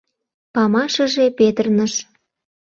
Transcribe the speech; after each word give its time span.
Памашыже 0.53 1.25
петырныш... 1.37 1.93